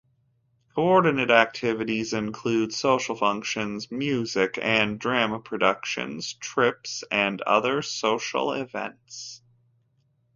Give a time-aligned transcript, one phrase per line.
[0.73, 9.43] Coordinate activities include social functions, music and drama productions, trips, and other social events.